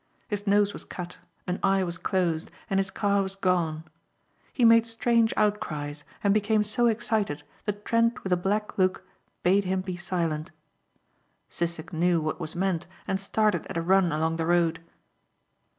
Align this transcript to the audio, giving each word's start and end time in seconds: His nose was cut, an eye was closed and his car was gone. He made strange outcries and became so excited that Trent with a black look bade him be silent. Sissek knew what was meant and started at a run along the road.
His 0.27 0.47
nose 0.47 0.73
was 0.73 0.83
cut, 0.83 1.19
an 1.45 1.59
eye 1.61 1.83
was 1.83 1.99
closed 1.99 2.49
and 2.71 2.79
his 2.79 2.89
car 2.89 3.21
was 3.21 3.35
gone. 3.35 3.83
He 4.51 4.65
made 4.65 4.87
strange 4.87 5.31
outcries 5.37 6.03
and 6.23 6.33
became 6.33 6.63
so 6.63 6.87
excited 6.87 7.43
that 7.65 7.85
Trent 7.85 8.23
with 8.23 8.33
a 8.33 8.35
black 8.35 8.79
look 8.79 9.07
bade 9.43 9.65
him 9.65 9.81
be 9.81 9.95
silent. 9.97 10.49
Sissek 11.51 11.93
knew 11.93 12.19
what 12.19 12.39
was 12.39 12.55
meant 12.55 12.87
and 13.07 13.19
started 13.19 13.67
at 13.67 13.77
a 13.77 13.81
run 13.83 14.11
along 14.11 14.37
the 14.37 14.47
road. 14.47 14.79